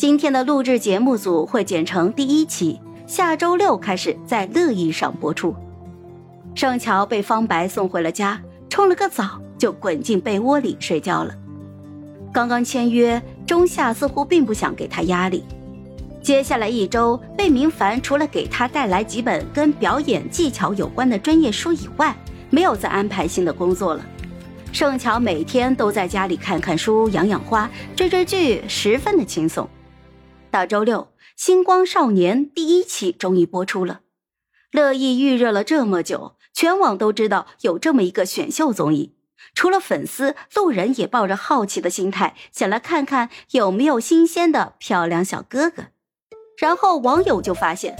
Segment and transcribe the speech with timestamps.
[0.00, 5.54] 今天的录制节目组会剪成第一期，下周六开始在乐意上播出。
[6.54, 8.40] 盛乔被方白送回了家，
[8.70, 11.34] 冲了个澡就滚进被窝里睡觉了。
[12.32, 15.44] 刚刚签约，中夏似乎并不想给他压力。
[16.22, 22.16] 接下来一周，贝明凡除了给他带来几本跟表演技巧有关的专业书以外，
[22.48, 24.02] 没有再安排新的工作了。
[24.72, 29.68] 盛乔每天都在家里看看书、养养花、追追剧，十分的轻松。
[30.50, 31.02] 到周六，
[31.36, 34.00] 《星光少年》第一期终于播出了。
[34.72, 39.14] 乐意预热了这么久，全网都知道有这么一个选秀综艺。
[39.54, 45.84] 除了粉丝，路人也抱着好奇的心态，想来看看有没有新鲜的漂亮小哥哥。
[46.58, 47.96] 然后网友就发现，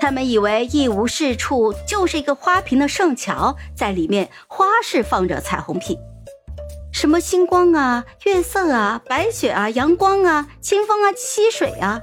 [0.00, 5.98] 他们以为一无是处，就是一个花瓶的盛桥在里面花式放着彩虹屁，
[6.96, 12.00] 什么星光啊、月色啊、白雪啊、阳光啊、清风啊、溪水啊，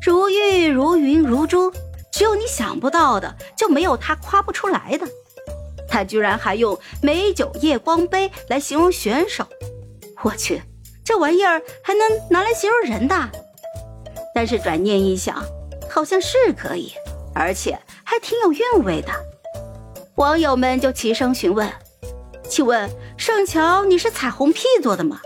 [0.00, 1.70] 如玉如云如珠，
[2.10, 5.06] 只有你想不到的，就没有他夸不出来的。
[5.86, 9.46] 他居然还用美酒夜光杯来形容选手，
[10.22, 10.62] 我去，
[11.04, 13.14] 这玩意儿还能拿来形容人的？
[14.34, 15.44] 但是转念一想，
[15.90, 16.90] 好像是可以，
[17.34, 19.12] 而且还挺有韵味的。
[20.14, 21.70] 网友们就齐声询问
[22.48, 25.20] ：“请问圣乔，你是彩虹屁做的吗？”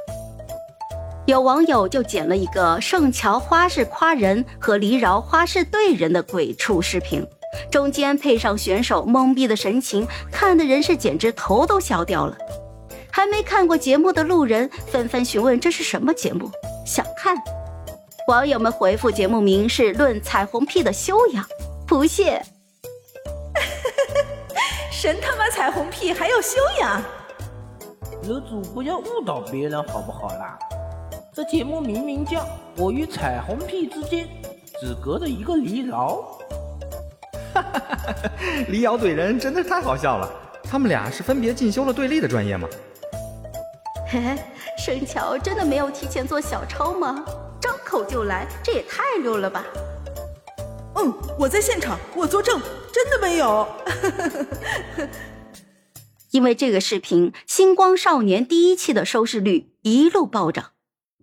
[1.27, 7.25] 有网友就剪了一个圣乔花式夸人和黎饶花式对人的鬼畜视频，
[7.71, 12.37] 中间配上选手懵逼的神情，看的人是简直头都笑掉了。
[13.13, 16.51] 还没看过节目的路人纷纷询问这是什么节目，
[16.87, 17.37] 想看。
[18.27, 21.45] 网友们回复：“节目名是论彩虹屁的修养，
[21.87, 22.43] 不屑。
[25.01, 27.03] 神他妈彩虹屁还要修养？
[28.29, 30.59] 楼主不要误导别人好不好啦？
[31.33, 34.29] 这节目明明叫我与彩虹屁之间
[34.79, 36.39] 只隔着一个离饶。
[37.55, 38.31] 哈哈哈哈哈！
[38.69, 40.31] 离瑶怼人真的太好笑了。
[40.65, 42.69] 他们俩是分别进修了对立的专业吗？
[44.07, 44.37] 嘿嘿，
[44.77, 47.25] 盛乔真的没有提前做小抄吗？”
[47.59, 49.65] 张口就来，这也太溜了吧！
[51.39, 52.61] 我在现场，我作证，
[52.93, 53.67] 真的没有。
[56.33, 60.73] 因为这个视频，《星光少年》第一期的收视率一路暴涨，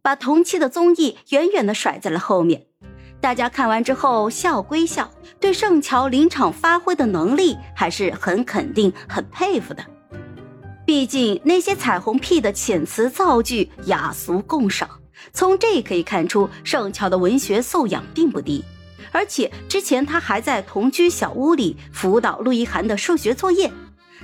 [0.01, 2.67] 把同期的综艺远远的甩在了后面。
[3.19, 9.83] 大家看完之后笑归笑，对盛乔临场发挥的能力还是很肯定、很佩服的。
[10.85, 14.89] 毕竟那些彩虹屁的遣词造句雅俗共赏。
[15.33, 18.63] 从这可以看出，盛乔的文学素养并不低，
[19.11, 23.71] 而且之前他还在同居小屋里辅导陆一涵的数学作业，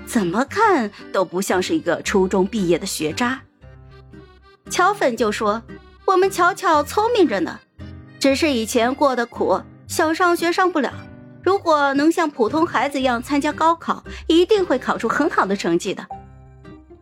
[0.05, 3.41] 怎么看都不像是一个初中毕业的学渣。
[4.69, 5.61] 乔粉就说
[6.05, 7.59] ：“我们乔乔聪明着呢，
[8.19, 10.91] 只是以前过得苦，想上学上不了。
[11.43, 16.07] 如果能像普通孩子一样参加高考，一定会考出很好的成绩的。”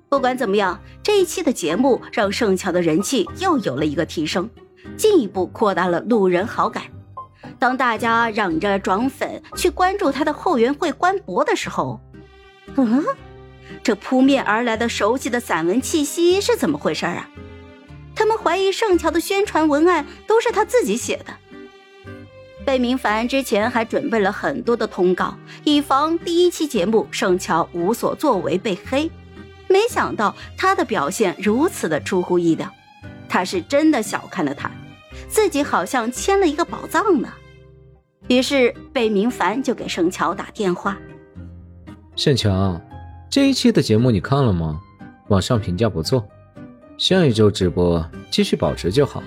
[0.09, 4.49] 不管怎么样，这一期的节目让盛乔的人气又有了一个提升，
[4.97, 6.83] 进一步扩大了路人好感。
[7.59, 11.99] 当大家嚷着转粉去关注他的后援会官博的时候，
[12.75, 13.03] 嗯，
[13.83, 17.29] 这扑面而来的熟悉的散文气息是怎么回事啊？
[18.15, 21.33] 他们怀疑盛乔的宣传文案都是他自己写的。
[22.63, 29.09] 贝明凡之前还准备了很多的通告，以防第一期节目盛乔无所作为被黑。
[29.67, 32.69] 没想到他的表现如此的出乎意料，
[33.27, 34.69] 他是真的小看了他，
[35.31, 37.29] 自己好像签了一个宝藏呢。
[38.27, 40.99] 于是贝明凡就给盛乔打电话
[42.15, 42.79] ：“盛乔，
[43.29, 44.79] 这一期的节目你看了吗？
[45.29, 46.27] 网上评价不错，
[46.97, 49.23] 下一周直播继续保持就好。”